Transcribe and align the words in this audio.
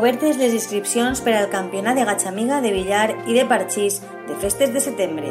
obertes 0.00 0.38
les 0.40 0.54
inscripcions 0.56 1.20
per 1.20 1.36
al 1.36 1.50
campionat 1.52 1.98
de 1.98 2.06
gatxamiga 2.08 2.62
de 2.64 2.72
billar 2.72 3.08
i 3.28 3.36
de 3.36 3.44
parxís 3.44 4.00
de 4.00 4.36
festes 4.40 4.72
de 4.72 4.80
setembre. 4.80 5.28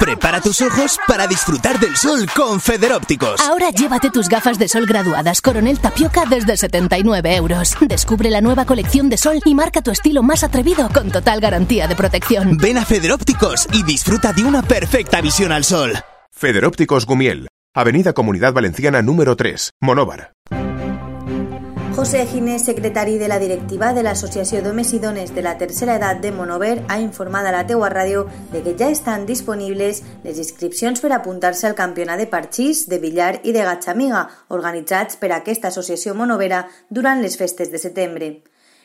Prepara 0.00 0.40
tus 0.40 0.60
ojos 0.60 0.98
para 1.06 1.26
disfrutar 1.26 1.78
del 1.78 1.96
sol 1.96 2.28
con 2.34 2.60
Federópticos. 2.60 3.40
Ahora 3.40 3.70
llévate 3.70 4.10
tus 4.10 4.28
gafas 4.28 4.58
de 4.58 4.68
sol 4.68 4.84
graduadas 4.84 5.40
Coronel 5.40 5.78
Tapioca 5.78 6.24
desde 6.28 6.56
79 6.56 7.36
euros. 7.36 7.74
Descubre 7.80 8.30
la 8.30 8.40
nueva 8.40 8.64
colección 8.64 9.08
de 9.08 9.16
sol 9.16 9.40
y 9.44 9.54
marca 9.54 9.80
tu 9.80 9.92
estilo 9.92 10.22
más 10.22 10.42
atrevido 10.42 10.88
con 10.92 11.10
total 11.10 11.40
garantía 11.40 11.86
de 11.86 11.94
protección. 11.96 12.58
Ven 12.58 12.78
a 12.78 12.84
Federópticos 12.84 13.68
y 13.72 13.82
disfruta 13.84 14.32
de 14.32 14.44
una 14.44 14.62
perfecta 14.62 15.20
visión 15.20 15.52
al 15.52 15.64
sol. 15.64 15.92
Federópticos 16.36 17.06
Gumiel, 17.06 17.46
Avenida 17.76 18.12
Comunidad 18.12 18.52
Valenciana 18.52 19.02
número 19.02 19.36
3, 19.36 19.70
Monóvar. 19.80 20.32
José 21.94 22.26
Ginés, 22.26 22.64
secretari 22.64 23.18
de 23.18 23.28
la 23.28 23.38
directiva 23.38 23.92
de 23.94 24.02
l'Associació 24.02 24.58
d'Homes 24.60 24.90
i 24.94 24.98
Dones 24.98 25.30
de 25.32 25.44
la 25.46 25.54
Tercera 25.58 25.94
Edat 25.94 26.18
de 26.24 26.32
Monover, 26.34 26.82
ha 26.88 26.98
informat 26.98 27.46
a 27.46 27.52
la 27.54 27.62
teua 27.68 27.86
ràdio 27.88 28.24
de 28.50 28.64
que 28.64 28.74
ja 28.74 28.90
estan 28.90 29.28
disponibles 29.30 30.02
les 30.24 30.40
inscripcions 30.42 30.98
per 31.00 31.12
apuntar-se 31.14 31.68
al 31.68 31.78
campionat 31.78 32.18
de 32.18 32.26
parxís, 32.26 32.88
de 32.90 32.98
billar 32.98 33.38
i 33.44 33.54
de 33.54 33.62
gatxamiga, 33.62 34.26
organitzats 34.48 35.14
per 35.14 35.30
aquesta 35.32 35.70
associació 35.70 36.18
monovera 36.18 36.64
durant 36.90 37.22
les 37.22 37.38
festes 37.38 37.70
de 37.70 37.78
setembre. 37.78 38.32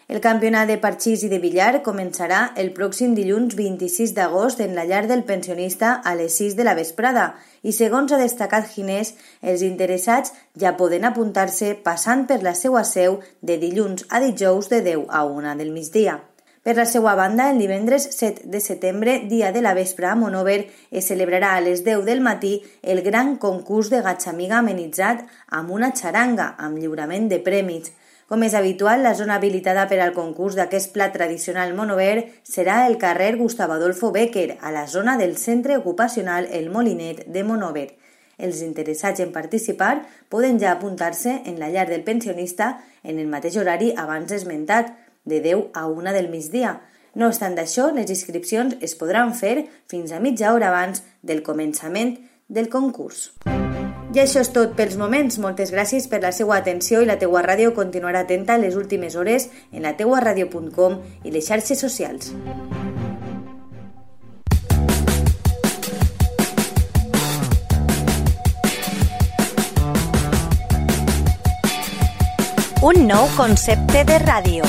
El 0.10 0.22
campionat 0.26 0.66
de 0.66 0.80
parxís 0.82 1.22
i 1.22 1.28
de 1.30 1.38
billar 1.38 1.84
començarà 1.86 2.38
el 2.58 2.72
pròxim 2.74 3.12
dilluns 3.14 3.54
26 3.54 4.16
d'agost 4.18 4.64
en 4.66 4.72
la 4.74 4.88
llar 4.90 5.04
del 5.06 5.22
pensionista 5.22 5.92
a 6.02 6.16
les 6.18 6.38
6 6.42 6.56
de 6.58 6.66
la 6.66 6.74
vesprada 6.80 7.26
i, 7.62 7.70
segons 7.78 8.10
ha 8.10 8.18
destacat 8.18 8.66
Ginés, 8.72 9.14
els 9.44 9.62
interessats 9.68 10.34
ja 10.58 10.74
poden 10.80 11.06
apuntar-se 11.06 11.76
passant 11.86 12.26
per 12.26 12.40
la 12.42 12.56
seva 12.58 12.82
seu 12.90 13.20
de 13.46 13.60
dilluns 13.62 14.08
a 14.10 14.24
dijous 14.26 14.72
de 14.74 14.82
10 14.90 15.06
a 15.14 15.24
1 15.30 15.54
del 15.62 15.70
migdia. 15.78 16.18
Per 16.66 16.74
la 16.76 16.88
seva 16.90 17.14
banda, 17.14 17.52
el 17.54 17.62
divendres 17.62 18.10
7 18.18 18.50
de 18.50 18.66
setembre, 18.66 19.20
dia 19.30 19.54
de 19.54 19.62
la 19.62 19.76
vespre 19.78 20.10
a 20.10 20.16
Monover, 20.16 20.64
es 20.90 21.14
celebrarà 21.14 21.54
a 21.54 21.62
les 21.62 21.86
10 21.86 22.02
del 22.10 22.26
matí 22.26 22.64
el 22.82 23.06
gran 23.06 23.36
concurs 23.38 23.94
de 23.94 24.02
gatxamiga 24.02 24.58
amenitzat 24.58 25.22
amb 25.54 25.70
una 25.70 25.94
xaranga, 25.94 26.56
amb 26.58 26.82
lliurament 26.82 27.30
de 27.30 27.44
prèmits. 27.46 27.94
Com 28.30 28.44
és 28.46 28.54
habitual, 28.54 29.02
la 29.02 29.16
zona 29.18 29.40
habilitada 29.40 29.88
per 29.90 29.98
al 30.04 30.12
concurs 30.14 30.54
d'aquest 30.54 30.92
plat 30.94 31.10
tradicional 31.16 31.72
monover 31.74 32.28
serà 32.46 32.84
el 32.86 33.00
carrer 33.02 33.32
Gustavo 33.40 33.74
Adolfo 33.74 34.12
Becker, 34.14 34.60
a 34.62 34.70
la 34.70 34.86
zona 34.86 35.18
del 35.18 35.36
centre 35.42 35.78
ocupacional 35.78 36.46
El 36.52 36.70
Molinet 36.70 37.24
de 37.26 37.44
Monover. 37.44 37.88
Els 38.38 38.62
interessats 38.62 39.20
en 39.26 39.34
participar 39.34 40.06
poden 40.30 40.62
ja 40.62 40.76
apuntar-se 40.76 41.40
en 41.50 41.58
la 41.58 41.72
llar 41.74 41.88
del 41.90 42.06
pensionista 42.06 42.84
en 43.02 43.18
el 43.18 43.26
mateix 43.28 43.58
horari 43.58 43.96
abans 43.98 44.32
esmentat, 44.32 44.94
de 45.26 45.42
10 45.42 45.74
a 45.74 45.88
1 45.88 46.14
del 46.14 46.30
migdia. 46.30 46.80
No 47.16 47.34
obstant 47.34 47.58
això, 47.58 47.90
les 47.92 48.14
inscripcions 48.14 48.78
es 48.80 48.94
podran 48.96 49.34
fer 49.34 49.66
fins 49.90 50.14
a 50.14 50.22
mitja 50.22 50.54
hora 50.54 50.70
abans 50.70 51.02
del 51.22 51.42
començament 51.42 52.20
del 52.48 52.70
concurs. 52.70 53.32
I 54.10 54.24
això 54.24 54.42
és 54.42 54.50
tot 54.50 54.72
pels 54.74 54.96
moments. 54.98 55.38
Moltes 55.38 55.70
gràcies 55.70 56.08
per 56.10 56.24
la 56.24 56.32
seva 56.34 56.56
atenció 56.58 57.04
i 57.04 57.06
la 57.06 57.20
teua 57.22 57.44
ràdio 57.46 57.76
continuarà 57.78 58.24
atenta 58.26 58.58
les 58.58 58.76
últimes 58.76 59.16
hores 59.16 59.50
en 59.72 59.86
la 59.86 59.94
teuaradio.com 59.98 60.98
i 61.24 61.30
les 61.30 61.46
xarxes 61.46 61.78
socials. 61.78 62.34
Un 72.82 73.06
nou 73.06 73.28
concepte 73.36 74.02
de 74.08 74.18
ràdio. 74.24 74.66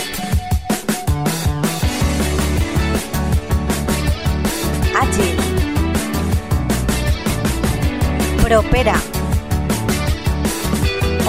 Àgil. 5.01 5.41
Propera. 8.45 8.99